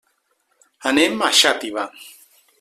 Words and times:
Anem 0.93 1.23
a 1.27 1.31
Xàtiva. 1.43 1.87